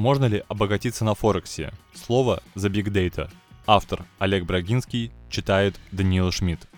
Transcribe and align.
Можно 0.00 0.24
ли 0.24 0.42
обогатиться 0.48 1.04
на 1.04 1.14
Форексе? 1.14 1.74
Слово 1.92 2.42
«The 2.54 2.70
Big 2.70 2.84
Data». 2.86 3.30
Автор 3.66 4.06
Олег 4.18 4.46
Брагинский 4.46 5.12
читает 5.28 5.78
Даниил 5.92 6.32
Шмидт. 6.32 6.70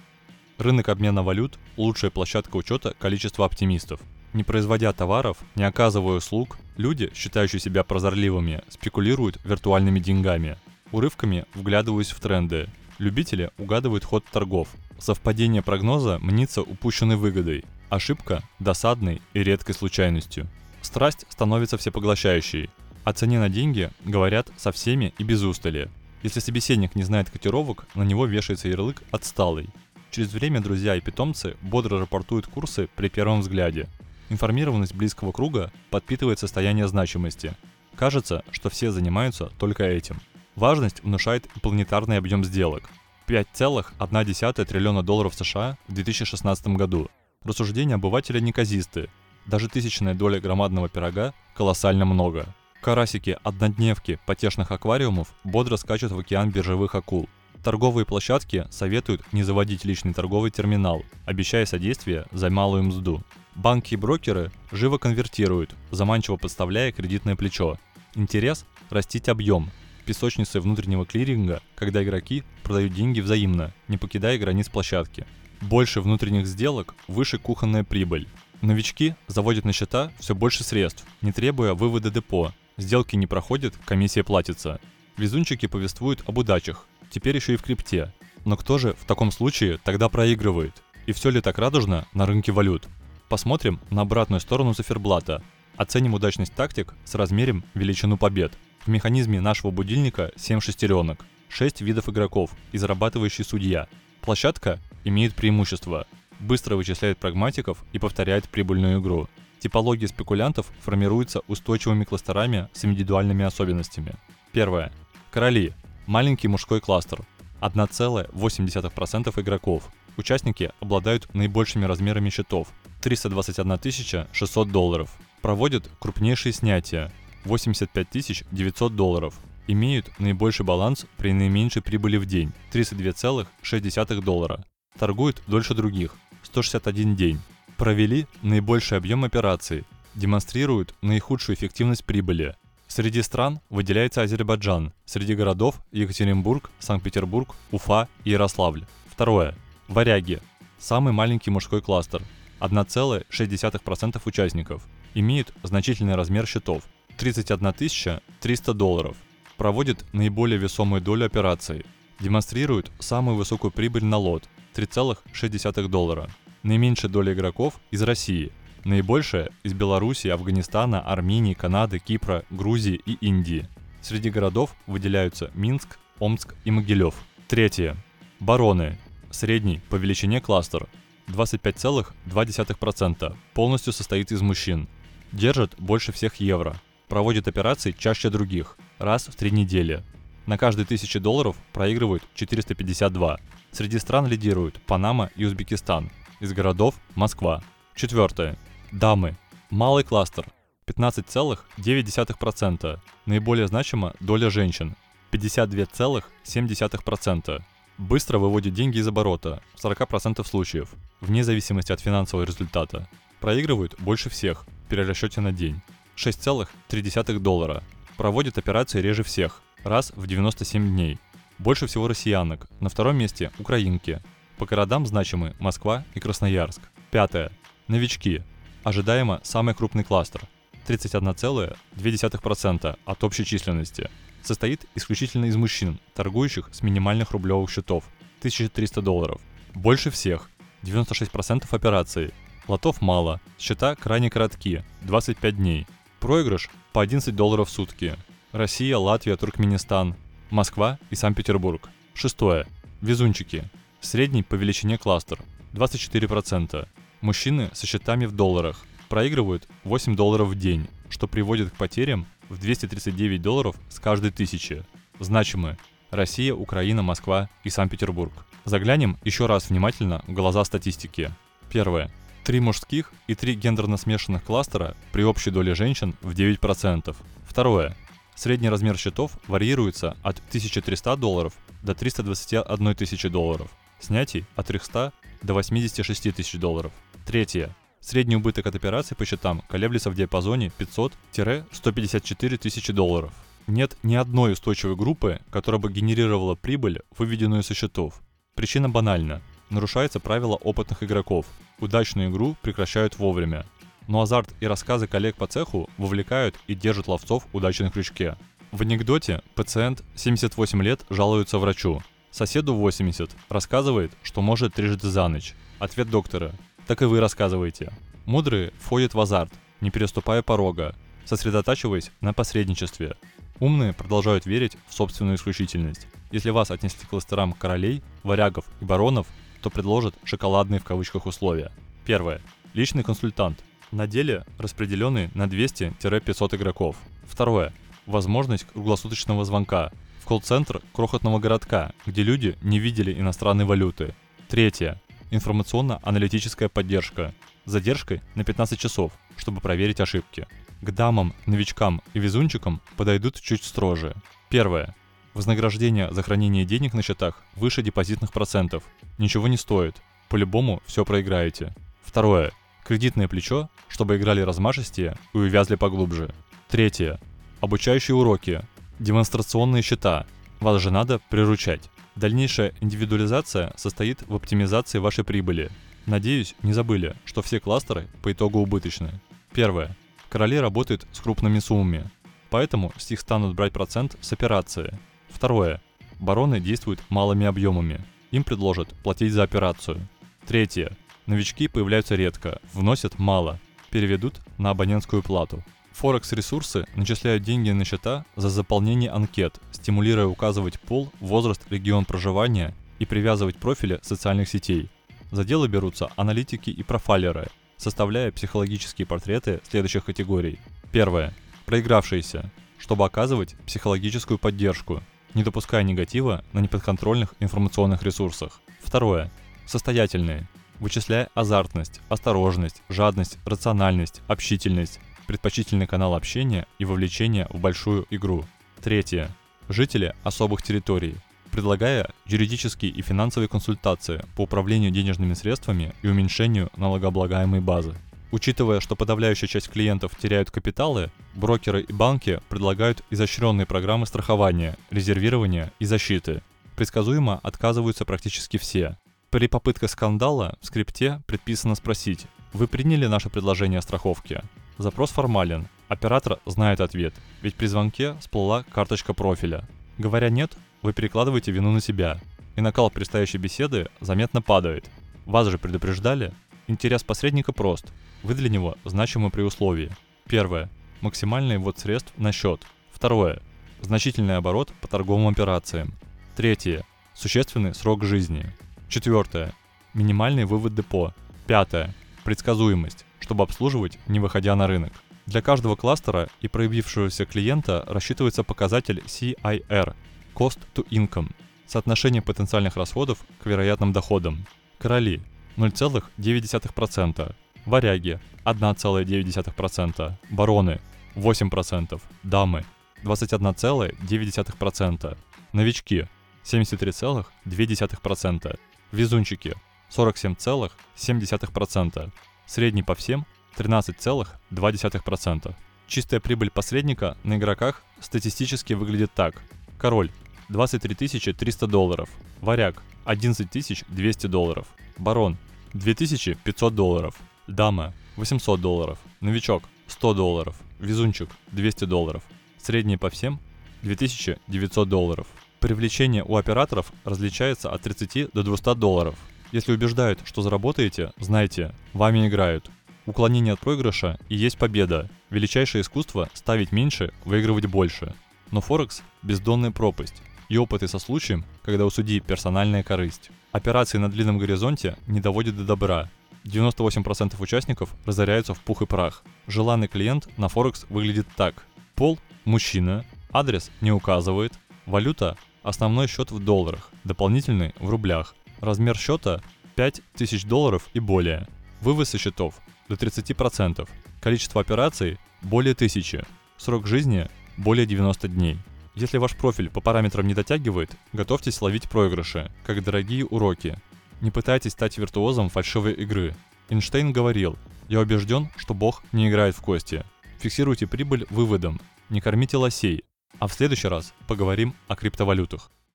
Рынок 0.59 0.89
обмена 0.89 1.23
валют– 1.23 1.57
лучшая 1.77 2.11
площадка 2.11 2.57
учета 2.57 2.97
количества 2.99 3.47
оптимистов. 3.47 4.01
Не 4.33 4.43
производя 4.43 4.93
товаров, 4.93 5.37
не 5.55 5.63
оказывая 5.63 6.17
услуг, 6.17 6.59
люди, 6.77 7.13
считающие 7.15 7.61
себя 7.61 7.85
прозорливыми, 7.85 8.65
спекулируют 8.69 9.39
виртуальными 9.45 10.01
деньгами. 10.01 10.59
Урывками 10.91 11.45
вглядываясь 11.55 12.11
в 12.11 12.19
тренды. 12.19 12.69
Любители 12.99 13.53
угадывают 13.57 14.03
ход 14.05 14.25
торгов. 14.33 14.67
Совпадение 14.99 15.63
прогноза 15.63 16.19
мнится 16.19 16.63
упущенной 16.63 17.15
выгодой. 17.15 17.65
Ошибка– 17.89 18.43
досадной 18.59 19.23
и 19.33 19.45
редкой 19.45 19.77
случайностью. 19.77 20.49
Страсть 20.81 21.25
становится 21.29 21.79
всепоглощающей. 21.79 22.69
О 23.05 23.13
цене 23.13 23.41
на 23.41 23.49
деньги 23.49 23.91
говорят 24.05 24.49
со 24.57 24.71
всеми 24.71 25.13
и 25.19 25.25
без 25.25 25.43
устали. 25.43 25.91
Если 26.23 26.39
собеседник 26.39 26.95
не 26.95 27.03
знает 27.03 27.31
котировок, 27.31 27.87
на 27.97 28.05
него 28.05 28.27
вешается 28.27 28.69
ярлык 28.69 29.03
«отсталый». 29.11 29.71
Через 30.13 30.33
время 30.33 30.61
друзья 30.61 30.95
и 30.95 31.01
питомцы 31.01 31.57
бодро 31.63 31.99
рапортуют 31.99 32.47
курсы 32.47 32.89
при 32.95 33.09
первом 33.09 33.41
взгляде. 33.41 33.89
Информированность 34.29 34.95
близкого 34.95 35.33
круга 35.33 35.73
подпитывает 35.91 36.39
состояние 36.39 36.87
значимости. 36.87 37.55
Кажется, 37.97 38.45
что 38.53 38.71
все 38.71 38.93
занимаются 38.93 39.51
только 39.59 39.85
этим. 39.85 40.21
Важность 40.55 41.03
внушает 41.03 41.47
и 41.57 41.61
планетарный 41.61 42.19
объем 42.19 42.45
сделок. 42.45 42.85
5,1 43.27 44.65
триллиона 44.65 45.03
долларов 45.03 45.35
США 45.35 45.77
в 45.89 45.95
2016 45.95 46.69
году. 46.69 47.11
Рассуждения 47.43 47.95
обывателя 47.95 48.39
неказисты. 48.39 49.09
Даже 49.47 49.69
тысячная 49.69 50.15
доля 50.15 50.41
громадного 50.41 50.89
пирога 50.89 51.35
колоссально 51.55 52.05
много. 52.05 52.55
Карасики-однодневки 52.83 54.19
потешных 54.27 54.73
аквариумов 54.73 55.33
бодро 55.45 55.77
скачут 55.77 56.11
в 56.11 56.19
океан 56.19 56.51
биржевых 56.51 56.97
акул. 56.97 57.29
Торговые 57.63 58.05
площадки 58.05 58.67
советуют 58.71 59.23
не 59.33 59.45
заводить 59.45 59.85
личный 59.85 60.13
торговый 60.13 60.51
терминал, 60.51 61.05
обещая 61.25 61.65
содействие 61.65 62.27
за 62.33 62.51
малую 62.51 62.83
мзду. 62.83 63.23
Банки 63.55 63.95
и 63.95 63.97
брокеры 63.97 64.51
живо 64.73 64.99
конвертируют, 64.99 65.77
заманчиво 65.93 66.37
подставляя 66.37 66.91
кредитное 66.91 67.37
плечо. 67.37 67.79
Интерес– 68.17 68.67
растить 68.91 69.29
объем. 69.29 69.71
Песочницы 70.05 70.59
внутреннего 70.59 71.07
клиринга, 71.07 71.63
когда 71.77 72.03
игроки 72.03 72.43
продают 72.65 72.95
деньги 72.95 73.21
взаимно, 73.21 73.73
не 73.87 73.97
покидая 73.97 74.39
границ 74.39 74.69
площадки. 74.69 75.25
Больше 75.61 76.01
внутренних 76.01 76.49
сделок, 76.49 76.97
выше 77.07 77.39
кухонная 77.39 77.85
прибыль. 77.85 78.27
Новички 78.61 79.15
заводят 79.29 79.65
на 79.65 79.73
счета 79.73 80.11
все 80.19 80.35
больше 80.35 80.65
средств, 80.65 81.05
не 81.21 81.31
требуя 81.31 81.75
вывода 81.75 82.11
депо, 82.11 82.53
Сделки 82.83 83.15
не 83.15 83.29
проходят, 83.29 83.75
комиссия 83.85 84.25
платится. 84.25 84.81
Везунчики 85.17 85.67
повествуют 85.67 86.25
об 86.27 86.39
удачах, 86.39 86.89
теперь 87.11 87.37
еще 87.37 87.55
и 87.55 87.57
в 87.57 87.63
крипте. 87.63 88.13
Но 88.45 88.57
кто 88.57 88.77
же 88.77 88.95
в 88.95 89.05
таком 89.05 89.31
случае 89.31 89.79
тогда 89.85 90.09
проигрывает? 90.09 90.83
И 91.07 91.13
все 91.13 91.31
ли 91.31 91.41
так 91.41 91.59
радужно 91.59 92.09
на 92.13 92.27
рынке 92.27 92.51
валют? 92.51 92.89
Посмотрим 93.29 93.79
на 93.91 94.03
обратную 94.03 94.41
сторону 94.41 94.75
циферблата. 94.75 95.45
Оценим 95.77 96.15
удачность 96.15 96.55
тактик 96.55 96.95
с 97.05 97.15
размером 97.15 97.65
величину 97.75 98.19
побед. 98.19 98.53
В 98.85 98.89
механизме 98.89 99.41
нашего 99.41 99.71
будильника 99.71 100.33
7 100.35 100.59
шестеренок, 100.59 101.25
6 101.51 101.83
видов 101.83 102.09
игроков 102.09 102.51
и 102.73 102.79
зарабатывающий 102.79 103.45
судья. 103.45 103.87
Площадка 104.23 104.81
имеет 105.05 105.37
преимущество. 105.37 106.09
Быстро 106.41 106.75
вычисляет 106.75 107.19
прагматиков 107.19 107.85
и 107.93 108.01
повторяет 108.01 108.49
прибыльную 108.49 109.01
игру. 109.01 109.29
Типология 109.63 110.09
спекулянтов 110.09 110.73
формируется 110.81 111.43
устойчивыми 111.47 112.03
кластерами 112.03 112.69
с 112.73 112.85
индивидуальными 112.85 113.45
особенностями. 113.45 114.15
Первое. 114.51 114.91
Короли. 115.31 115.73
Маленький 116.07 116.49
мужской 116.49 116.81
кластер. 116.81 117.21
1,8% 117.61 119.41
игроков. 119.41 119.89
Участники 120.17 120.73
обладают 120.81 121.33
наибольшими 121.33 121.85
размерами 121.85 122.29
счетов. 122.29 122.73
321 123.03 124.27
600 124.33 124.73
долларов. 124.73 125.17
Проводят 125.43 125.89
крупнейшие 126.01 126.53
снятия. 126.53 127.13
85 127.45 128.43
900 128.51 128.97
долларов. 128.97 129.39
Имеют 129.69 130.11
наибольший 130.19 130.67
баланс 130.67 131.07
при 131.19 131.33
наименьшей 131.33 131.83
прибыли 131.83 132.17
в 132.17 132.27
день. 132.27 132.51
32,6 132.73 134.23
доллара. 134.23 134.65
Торгуют 134.99 135.41
дольше 135.47 135.75
других. 135.75 136.17
161 136.43 137.15
день 137.15 137.39
провели 137.83 138.29
наибольший 138.43 138.97
объем 138.97 139.25
операций, 139.25 139.83
демонстрируют 140.15 140.95
наихудшую 141.03 141.57
эффективность 141.57 142.05
прибыли. 142.05 142.55
Среди 142.87 143.23
стран 143.23 143.59
выделяется 143.71 144.23
Азербайджан, 144.23 144.93
среди 145.05 145.35
городов 145.35 145.83
Екатеринбург, 145.91 146.71
Санкт-Петербург, 146.79 147.57
Уфа 147.73 148.07
и 148.23 148.31
Ярославль. 148.31 148.85
Второе. 149.07 149.57
Варяги. 149.89 150.39
Самый 150.79 151.13
маленький 151.13 151.51
мужской 151.51 151.83
кластер. 151.83 152.23
1,6% 152.61 154.23
участников. 154.27 154.87
Имеют 155.15 155.53
значительный 155.65 156.15
размер 156.15 156.47
счетов. 156.47 156.85
31 157.17 158.21
300 158.41 158.75
долларов. 158.75 159.17
Проводит 159.57 160.05
наиболее 160.13 160.57
весомую 160.57 161.03
долю 161.03 161.27
операций. 161.27 161.85
Демонстрируют 162.21 162.93
самую 163.01 163.37
высокую 163.37 163.73
прибыль 163.73 164.05
на 164.05 164.19
лот– 164.19 164.45
3,6 164.77 165.89
доллара. 165.89 166.31
Наименьшая 166.63 167.11
доля 167.11 167.33
игроков 167.33 167.81
из 167.91 168.03
России, 168.03 168.53
наибольшая 168.85 169.51
из 169.65 169.75
Беларуси, 169.75 170.29
Афганистана, 170.29 171.01
Армении, 171.01 171.55
Канады, 171.55 171.99
Кипра, 171.99 172.45
Грузии 172.51 173.01
и 173.05 173.15
Индии. 173.15 173.69
Среди 174.01 174.31
городов 174.31 174.77
выделяются 174.87 175.51
Минск, 175.55 175.99
Омск 176.21 176.55
и 176.65 176.71
Могилев. 176.71 177.17
Третье. 177.49 177.97
Бароны. 178.39 178.97
Средний 179.31 179.81
по 179.89 179.97
величине 179.97 180.41
кластер. 180.41 180.87
25,2%. 181.29 183.37
Полностью 183.55 183.93
состоит 183.93 184.31
из 184.31 184.41
мужчин. 184.41 184.89
Держит 185.33 185.75
больше 185.79 186.13
всех 186.13 186.37
евро. 186.37 186.77
Проводит 187.09 187.49
операции 187.49 187.93
чаще 187.93 188.31
других. 188.31 188.77
Раз 188.99 189.27
в 189.27 189.35
три 189.35 189.51
недели. 189.51 190.05
На 190.47 190.59
каждые 190.59 190.85
1000 190.85 191.19
долларов 191.21 191.57
проигрывают 191.73 192.23
452. 192.35 193.39
Среди 193.73 193.99
стран 193.99 194.27
лидируют 194.27 194.81
Панама 194.87 195.31
и 195.35 195.45
Узбекистан– 195.45 196.11
из 196.43 196.53
городов– 196.53 196.97
Москва. 197.15 197.63
Четвертое. 197.95 198.59
Дамы. 198.91 199.37
Малый 199.71 200.03
кластер. 200.03 200.47
15,9%. 200.87 202.99
Наиболее 203.27 203.69
значима 203.69 204.15
доля 204.19 204.51
женщин. 204.51 204.97
52,7%. 205.31 207.63
Быстро 207.99 208.39
выводит 208.39 208.75
деньги 208.75 208.99
из 208.99 209.07
оборота 209.07 209.63
в 209.75 209.85
40% 209.85 210.45
случаев, 210.45 210.93
вне 211.21 211.45
зависимости 211.45 211.93
от 211.93 212.01
финансового 212.01 212.45
результата. 212.45 213.09
Проигрывают 213.39 213.95
больше 214.01 214.29
всех 214.29 214.67
в 214.67 214.89
перерасчете 214.89 215.41
на 215.41 215.53
день. 215.53 215.81
6,3 216.17 217.39
доллара. 217.39 217.85
Проводит 218.17 218.59
операции 218.59 219.01
реже 219.01 219.23
всех, 219.23 219.63
раз 219.85 220.13
в 220.17 220.27
97 220.27 220.89
дней. 220.89 221.21
Больше 221.59 221.87
всего 221.87 222.09
россиянок, 222.09 222.67
на 222.81 222.89
втором 222.89 223.17
месте 223.17 223.53
украинки, 223.61 224.21
по 224.59 224.67
городам 224.67 225.07
значимы 225.07 225.57
Москва 225.59 226.05
и 226.15 226.21
Красноярск. 226.21 226.83
Пятое. 227.11 227.51
Новички. 227.89 228.43
Ожидаемо 228.85 229.41
самый 229.43 229.75
крупный 229.75 230.05
кластер. 230.05 230.43
31,2% 230.87 232.99
от 233.05 233.25
общей 233.25 233.45
численности. 233.45 234.11
Состоит 234.43 234.87
исключительно 234.95 235.47
из 235.47 235.57
мужчин, 235.57 235.99
торгующих 236.15 236.69
с 236.73 236.83
минимальных 236.83 237.31
рублевых 237.31 237.71
счетов. 237.71 238.05
1300 238.41 239.03
долларов. 239.03 239.41
Больше 239.75 240.11
всех. 240.11 240.51
96% 240.83 241.67
операций. 241.71 242.33
Лотов 242.69 243.01
мало, 243.01 243.41
счета 243.59 243.95
крайне 243.95 244.31
коротки, 244.31 244.85
25 245.03 245.57
дней. 245.57 245.87
Проигрыш 246.21 246.71
по 246.93 247.03
11 247.03 247.35
долларов 247.35 247.69
в 247.69 247.73
сутки. 247.73 248.17
Россия, 248.53 248.97
Латвия, 248.97 249.37
Туркменистан, 249.37 250.15
Москва 250.51 250.99
и 251.11 251.15
Санкт-Петербург. 251.15 251.89
Шестое. 252.15 252.67
Везунчики. 253.01 253.65
Средний 254.03 254.43
по 254.43 254.57
величине 254.57 254.99
кластер– 254.99 255.39
24%. 255.75 256.89
Мужчины 257.21 257.71
со 257.73 257.87
счетами 257.87 258.27
в 258.27 258.33
долларах 258.33 258.85
проигрывают 259.09 259.69
8 259.85 260.17
долларов 260.17 260.49
в 260.49 260.59
день, 260.59 260.89
что 261.09 261.29
приводит 261.29 261.71
к 261.71 261.77
потерям 261.77 262.27
в 262.49 262.59
239 262.59 263.41
долларов 263.41 263.77
с 263.89 264.01
каждой 264.01 264.33
тысячи. 264.33 264.85
Значимы 265.21 265.79
Россия, 266.11 266.53
Украина, 266.53 267.03
Москва 267.03 267.49
и 267.63 267.71
Санкт-Петербург. 267.71 268.33
Заглянем 268.65 269.19
еще 269.23 269.47
раз 269.47 269.71
внимательно 269.71 270.23
в 270.27 270.33
глаза 270.33 270.65
статистики. 270.65 271.31
Первое. 271.71 272.11
Три 272.43 272.59
мужских 272.59 273.13
и 273.29 273.37
три 273.37 273.55
гендерно 273.55 273.97
смешанных 273.97 274.43
кластера 274.43 274.97
при 275.13 275.23
общей 275.23 275.53
доле 275.53 275.77
женщин 275.77 276.17
в 276.23 276.33
9%. 276.33 277.17
Второе. 277.47 277.97
Средний 278.35 278.69
размер 278.69 278.99
счетов 278.99 279.39
варьируется 279.47 280.17
от 280.25 280.39
1300 280.49 281.17
долларов 281.17 281.55
до 281.83 281.95
321 281.95 282.95
тысячи 282.97 283.29
долларов 283.29 283.71
снятий 284.03 284.45
от 284.57 284.67
300 284.67 285.13
до 285.43 285.55
86 285.55 286.35
тысяч 286.35 286.59
долларов. 286.59 286.93
Третье. 287.27 287.75
Средний 288.01 288.37
убыток 288.37 288.67
от 288.67 288.75
операции 288.75 289.15
по 289.15 289.25
счетам 289.25 289.63
колеблется 289.69 290.11
в 290.11 290.15
диапазоне 290.15 290.73
500-154 290.79 292.57
тысячи 292.59 292.93
долларов. 292.93 293.33
Нет 293.69 293.97
ни 294.03 294.17
одной 294.17 294.53
устойчивой 294.55 294.97
группы, 294.97 295.41
которая 295.51 295.81
бы 295.81 295.93
генерировала 295.93 296.57
прибыль, 296.57 297.01
выведенную 297.17 297.63
со 297.63 297.75
счетов. 297.75 298.21
Причина 298.57 298.89
банальна. 298.89 299.41
Нарушается 299.71 300.19
правило 300.21 300.57
опытных 300.57 301.03
игроков. 301.05 301.47
Удачную 301.79 302.31
игру 302.31 302.57
прекращают 302.61 303.19
вовремя. 303.19 303.65
Но 304.09 304.21
азарт 304.21 304.53
и 304.61 304.67
рассказы 304.67 305.07
коллег 305.07 305.37
по 305.37 305.47
цеху 305.47 305.89
вовлекают 305.97 306.57
и 306.67 306.75
держат 306.75 307.07
ловцов 307.07 307.47
удачи 307.53 307.83
на 307.83 307.91
крючке. 307.91 308.37
В 308.73 308.83
анекдоте 308.83 309.43
пациент 309.55 310.03
78 310.17 310.83
лет 310.83 311.03
жалуется 311.09 311.59
врачу. 311.59 312.03
Соседу 312.33 312.75
80 312.75 313.31
рассказывает, 313.51 314.11
что 314.23 314.41
может 314.41 314.73
трижды 314.73 315.11
за 315.11 315.29
ночь. 315.29 315.53
Ответ 315.79 316.09
доктора. 316.09 316.53
Так 316.87 317.03
и 317.03 317.05
вы 317.05 317.21
рассказываете. 317.21 317.93
Мудрые 318.25 318.73
входят 318.81 319.13
в 319.13 319.21
азарт, 319.21 319.53
не 319.83 319.91
переступая 319.91 320.41
порога, 320.41 320.97
сосредотачиваясь 321.27 322.11
на 322.23 322.33
посредничестве. 322.33 323.17
Умные 323.61 323.93
продолжают 323.93 324.47
верить 324.47 324.79
в 324.89 324.95
собственную 324.95 325.37
исключительность. 325.37 326.07
Если 326.31 326.49
вас 326.49 326.71
отнесли 326.71 327.05
к 327.05 327.11
кластерам 327.11 327.53
королей, 327.53 328.03
варягов 328.23 328.65
и 328.81 328.85
баронов, 328.87 329.27
то 329.61 329.69
предложат 329.69 330.15
шоколадные 330.25 330.81
в 330.81 330.85
кавычках 330.85 331.27
условия. 331.27 331.71
Первое. 332.07 332.41
Личный 332.73 333.03
консультант. 333.03 333.63
На 333.91 334.07
деле 334.07 334.47
распределенный 334.57 335.31
на 335.35 335.45
200-500 335.45 336.57
игроков. 336.57 336.97
Второе. 337.25 337.75
Возможность 338.07 338.65
круглосуточного 338.65 339.45
звонка 339.45 339.93
в 340.23 340.25
колл-центр 340.25 340.81
крохотного 340.93 341.41
городка, 341.41 341.93
где 342.07 342.23
люди 342.23 342.57
не 342.63 342.79
видели 342.79 343.13
иностранной 343.13 343.65
валюты. 343.65 344.15
Третье. 344.49 345.01
Информационно-аналитическая 345.33 346.69
поддержка. 346.69 347.35
Задержкой 347.65 348.23
на 348.37 348.45
15 348.45 348.79
часов, 348.79 349.13
чтобы 349.37 349.61
проверить 349.61 350.01
ошибки. 350.01 350.47
К 350.81 350.91
дамам, 350.93 351.35
новичкам 351.47 352.03
и 352.15 352.21
везунчикам 352.21 352.81
подойдут 352.97 353.41
чуть 353.41 353.65
строже. 353.65 354.15
Первое. 354.49 354.95
Вознаграждение 355.35 356.13
за 356.13 356.23
хранение 356.23 356.65
денег 356.65 356.95
на 356.95 357.03
счетах 357.03 357.43
выше 357.57 357.83
депозитных 357.83 358.33
процентов. 358.33 358.85
Ничего 359.19 359.49
не 359.49 359.57
стоит. 359.57 359.97
По-любому 360.29 360.83
все 360.87 361.05
проиграете. 361.05 361.75
Второе. 362.05 362.53
Кредитное 362.85 363.27
плечо, 363.27 363.71
чтобы 363.89 364.17
играли 364.17 364.41
размашистее 364.41 365.17
и 365.35 365.39
увязли 365.39 365.75
поглубже. 365.75 366.33
Третье. 366.69 367.19
Обучающие 367.61 368.15
уроки. 368.15 368.63
Демонстрационные 369.03 369.83
счета. 369.83 370.27
Вас 370.61 370.81
же 370.81 370.93
надо 370.93 371.19
приручать. 371.29 371.91
Дальнейшая 372.15 372.73
индивидуализация 372.81 373.73
состоит 373.77 374.23
в 374.29 374.33
оптимизации 374.37 374.99
вашей 374.99 375.25
прибыли. 375.25 375.73
Надеюсь, 376.07 376.55
не 376.63 376.73
забыли, 376.73 377.17
что 377.25 377.43
все 377.43 377.59
кластеры 377.59 378.07
по 378.23 378.31
итогу 378.31 378.61
убыточны. 378.61 379.21
Первое. 379.53 379.97
Короли 380.29 380.57
работают 380.57 381.05
с 381.11 381.19
крупными 381.19 381.59
суммами, 381.59 382.09
поэтому 382.49 382.93
с 382.97 383.11
них 383.11 383.19
станут 383.19 383.57
брать 383.57 383.73
процент 383.73 384.17
с 384.21 384.33
операции. 384.33 384.97
Второе. 385.31 385.83
Бароны 386.21 386.61
действуют 386.61 387.01
малыми 387.09 387.45
объемами. 387.45 388.05
Им 388.31 388.45
предложат 388.45 388.91
платить 389.03 389.33
за 389.33 389.43
операцию. 389.43 390.07
Третье. 390.47 390.97
Новички 391.27 391.67
появляются 391.67 392.15
редко, 392.15 392.61
вносят 392.73 393.19
мало, 393.19 393.59
переведут 393.91 394.37
на 394.59 394.71
абонентскую 394.71 395.25
плату. 395.25 395.65
Форекс-ресурсы 395.95 396.87
начисляют 396.95 397.43
деньги 397.43 397.71
на 397.71 397.85
счета 397.85 398.25
за 398.37 398.49
заполнение 398.51 399.11
анкет, 399.11 399.61
стимулируя 399.73 400.27
указывать 400.27 400.81
пол, 400.81 401.13
возраст, 401.21 401.61
регион 401.71 402.05
проживания 402.05 402.75
и 402.99 403.07
привязывать 403.07 403.57
профили 403.57 404.01
социальных 404.03 404.49
сетей. 404.49 404.91
За 405.31 405.45
дело 405.45 405.69
берутся 405.69 406.11
аналитики 406.17 406.71
и 406.71 406.83
профайлеры, 406.83 407.49
составляя 407.77 408.31
психологические 408.31 409.07
портреты 409.07 409.61
следующих 409.69 410.05
категорий. 410.05 410.59
Первое. 410.93 411.35
Проигравшиеся, 411.67 412.51
чтобы 412.79 413.05
оказывать 413.05 413.55
психологическую 413.67 414.39
поддержку, 414.39 415.03
не 415.35 415.43
допуская 415.43 415.83
негатива 415.83 416.45
на 416.53 416.59
неподконтрольных 416.61 417.35
информационных 417.41 418.03
ресурсах. 418.03 418.61
Второе. 418.83 419.31
Состоятельные, 419.67 420.49
вычисляя 420.81 421.29
азартность, 421.35 422.01
осторожность, 422.09 422.83
жадность, 422.89 423.39
рациональность, 423.47 424.21
общительность, 424.27 425.01
предпочтительный 425.27 425.87
канал 425.87 426.15
общения 426.15 426.67
и 426.79 426.85
вовлечения 426.85 427.47
в 427.51 427.61
большую 427.61 428.07
игру. 428.11 428.45
Третье. 428.83 429.31
Жители 429.69 430.15
особых 430.23 430.63
территорий, 430.63 431.17
предлагая 431.51 432.11
юридические 432.27 432.91
и 432.91 433.03
финансовые 433.03 433.49
консультации 433.49 434.25
по 434.37 434.43
управлению 434.43 434.91
денежными 434.91 435.35
средствами 435.35 435.95
и 436.03 436.09
уменьшению 436.09 436.71
налогооблагаемой 436.77 437.61
базы. 437.61 437.95
Учитывая, 438.33 438.81
что 438.81 438.97
подавляющая 438.97 439.47
часть 439.47 439.69
клиентов 439.69 440.13
теряют 440.19 440.51
капиталы, 440.51 441.11
брокеры 441.35 441.83
и 441.83 441.93
банки 441.93 442.41
предлагают 442.49 443.05
изощренные 443.11 443.67
программы 443.67 444.07
страхования, 444.07 444.79
резервирования 444.91 445.71
и 445.79 445.85
защиты. 445.85 446.43
Предсказуемо 446.75 447.41
отказываются 447.43 448.07
практически 448.07 448.57
все. 448.57 448.97
При 449.29 449.49
попытках 449.49 449.91
скандала 449.91 450.57
в 450.63 450.67
скрипте 450.67 451.23
предписано 451.27 451.75
спросить, 451.75 452.27
вы 452.55 452.67
приняли 452.67 453.07
наше 453.07 453.29
предложение 453.29 453.79
о 453.79 453.83
страховке? 453.83 454.43
Запрос 454.83 455.11
формален. 455.11 455.69
Оператор 455.87 456.41
знает 456.45 456.81
ответ, 456.81 457.15
ведь 457.41 457.55
при 457.55 457.67
звонке 457.67 458.17
всплыла 458.19 458.65
карточка 458.65 459.15
профиля. 459.15 459.63
Говоря 459.97 460.29
«нет», 460.29 460.57
вы 460.83 460.93
перекладываете 460.93 461.53
вину 461.53 461.71
на 461.71 461.81
себя, 461.81 462.21
и 462.57 462.61
накал 462.61 462.91
предстоящей 462.91 463.39
беседы 463.39 463.91
заметно 464.01 464.43
падает. 464.43 464.91
Вас 465.25 465.47
же 465.47 465.57
предупреждали? 465.57 466.33
Интерес 466.67 467.05
посредника 467.05 467.53
прост. 467.53 467.93
Вы 468.25 468.35
для 468.35 468.49
него 468.49 468.77
значимы 468.85 469.31
при 469.31 469.43
условии. 469.43 469.93
Первое. 470.27 470.69
Максимальный 471.01 471.59
ввод 471.59 471.79
средств 471.79 472.13
на 472.17 472.33
счет. 472.33 472.67
Второе. 472.91 473.41
Значительный 473.83 474.37
оборот 474.37 474.73
по 474.81 474.89
торговым 474.89 475.29
операциям. 475.29 475.95
Третье. 476.35 476.85
Существенный 477.15 477.73
срок 477.73 478.03
жизни. 478.03 478.53
Четвертое. 478.89 479.53
Минимальный 479.95 480.45
вывод 480.45 480.75
депо. 480.75 481.15
Пятое. 481.47 481.95
Предсказуемость, 482.25 483.05
чтобы 483.23 483.45
обслуживать, 483.45 483.99
не 484.07 484.21
выходя 484.21 484.55
на 484.57 484.67
рынок. 484.67 484.93
Для 485.27 485.41
каждого 485.41 485.77
кластера 485.77 486.29
и 486.41 486.49
проявившегося 486.49 487.25
клиента 487.27 487.85
рассчитывается 487.87 488.43
показатель 488.43 489.03
CIR 489.07 489.95
Cost 490.35 490.59
to 490.75 490.85
Income– 490.89 491.31
соотношение 491.67 492.23
потенциальных 492.23 492.77
расходов 492.77 493.19
к 493.43 493.47
вероятным 493.47 493.93
доходам. 493.93 494.47
Короли– 494.79 495.21
0,9%, 495.57 497.35
варяги– 497.67 498.19
1,9%, 498.45 500.13
бароны– 500.31 500.81
8%, 501.15 502.01
дамы– 502.25 502.65
21,9%, 503.05 505.17
новички– 505.53 506.09
73,2%, 506.45 508.59
везунчики– 508.91 509.55
47,7%, 509.97 512.11
средний 512.47 512.83
по 512.83 512.95
всем– 512.95 513.27
13,2%. 513.57 515.55
Чистая 515.87 516.21
прибыль 516.21 516.51
посредника 516.51 517.17
на 517.23 517.37
игроках 517.37 517.83
статистически 518.01 518.73
выглядит 518.73 519.13
так. 519.15 519.43
Король 519.79 520.11
23 520.49 521.09
300 521.35 521.67
долларов. 521.67 522.09
Варяг 522.41 522.83
11 523.05 523.85
200 523.89 524.27
долларов. 524.27 524.67
Барон 524.97 525.37
2500 525.75 526.75
долларов. 526.75 527.15
Дама 527.47 527.93
800 528.17 528.61
долларов. 528.61 528.99
Новичок 529.21 529.65
100 529.89 530.15
долларов. 530.15 530.57
Везунчик 530.79 531.29
200 531.51 531.85
долларов. 531.85 532.23
Средний 532.59 532.97
по 532.97 533.11
всем 533.11 533.41
2900 533.83 534.89
долларов. 534.89 535.27
Привлечение 535.61 536.25
у 536.25 536.37
операторов 536.37 536.93
различается 537.05 537.71
от 537.71 537.83
30 537.83 538.33
до 538.33 538.43
200 538.43 538.75
долларов. 538.77 539.17
Если 539.53 539.73
убеждают, 539.73 540.21
что 540.25 540.41
заработаете, 540.41 541.13
знайте, 541.19 541.75
вами 541.93 542.27
играют. 542.27 542.71
Уклонение 543.05 543.53
от 543.53 543.61
проигрыша 543.61 544.19
и 544.31 544.35
есть 544.35 544.57
победа. 544.57 545.11
Величайшее 545.29 545.83
искусство– 545.83 546.31
ставить 546.33 546.73
меньше, 546.73 547.13
выигрывать 547.27 547.67
больше. 547.67 548.15
Но 548.51 548.63
Форекс– 548.63 549.03
бездонная 549.23 549.71
пропасть 549.71 550.23
и 550.49 550.57
опыты 550.57 550.89
со 550.89 550.99
случаем, 550.99 551.45
когда 551.63 551.85
у 551.85 551.91
судьи 551.91 552.21
персональная 552.21 552.83
корысть. 552.83 553.31
Операции 553.53 553.99
на 553.99 554.11
длинном 554.11 554.39
горизонте 554.39 554.97
не 555.07 555.21
доводят 555.21 555.57
до 555.57 555.65
добра. 555.65 556.11
98% 556.45 557.35
участников 557.39 557.95
разоряются 558.07 558.55
в 558.55 558.61
пух 558.61 558.81
и 558.81 558.87
прах. 558.87 559.23
Желанный 559.47 559.89
клиент 559.89 560.29
на 560.39 560.49
Форекс 560.49 560.87
выглядит 560.89 561.27
так. 561.37 561.67
Пол– 561.95 562.19
мужчина, 562.47 563.05
адрес 563.33 563.71
не 563.83 563.93
указывает, 563.93 564.55
валюта– 564.87 565.37
основной 565.63 566.07
счет 566.07 566.31
в 566.31 566.43
долларах, 566.43 566.91
дополнительный– 567.05 567.75
в 567.79 567.91
рублях. 567.91 568.35
Размер 568.63 568.97
счета– 568.97 569.43
5000 569.75 570.45
долларов 570.45 570.89
и 570.95 571.01
более. 571.01 571.49
Вывод 571.81 572.07
со 572.07 572.17
счетов– 572.17 572.55
до 572.89 572.95
30%. 572.95 573.89
Количество 574.21 574.61
операций– 574.61 575.19
более 575.43 575.73
1000. 575.73 576.25
Срок 576.59 576.87
жизни– 576.87 577.29
более 577.57 577.87
90 577.87 578.29
дней. 578.29 578.59
Если 578.95 579.19
ваш 579.19 579.37
профиль 579.37 579.69
по 579.69 579.81
параметрам 579.81 580.25
не 580.25 580.35
дотягивает, 580.35 580.93
готовьтесь 581.13 581.61
ловить 581.61 581.91
проигрыши, 581.91 582.53
как 582.65 582.85
дорогие 582.85 583.27
уроки. 583.27 583.77
Не 584.21 584.31
пытайтесь 584.31 584.73
стать 584.73 584.97
виртуозом 584.97 585.49
фальшивой 585.49 585.95
игры. 585.95 586.33
Эйнштейн 586.69 587.13
говорил, 587.13 587.59
Я 587.89 587.99
убежден, 587.99 588.49
что 588.57 588.75
Бог 588.75 589.03
не 589.11 589.29
играет 589.29 589.57
в 589.57 589.61
кости. 589.61 590.05
Фиксируйте 590.39 590.87
прибыль 590.87 591.27
выводом, 591.31 591.81
не 592.11 592.21
кормите 592.21 592.59
лосей. 592.59 593.03
А 593.41 593.49
в 593.49 593.55
следующий 593.55 593.89
раз 593.89 594.15
поговорим 594.29 594.73
о 594.87 594.95
криптовалютах. 594.95 595.73